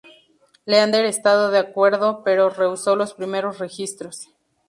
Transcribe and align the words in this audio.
Leander 0.65 1.05
Estado 1.05 1.51
de 1.51 1.59
acuerdo, 1.59 2.23
pero 2.23 2.49
rehusó 2.49 2.95
los 2.95 3.13
primeros 3.13 3.59
registros. 3.59 4.29